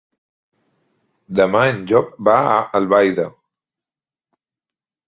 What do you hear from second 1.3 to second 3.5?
Demà en Llop va a Albaida.